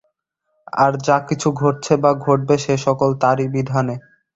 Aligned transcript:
আর 0.77 0.93
যা 1.05 1.17
কিছু 1.27 1.47
ঘটছে 1.61 1.93
বা 2.03 2.11
ঘটবে, 2.25 2.55
সে-সকল 2.63 3.09
তাঁরই 3.21 3.47
বিধানে। 3.55 3.95